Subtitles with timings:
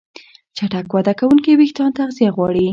[0.57, 2.65] چټک وده کوونکي وېښتيان تغذیه غواړي.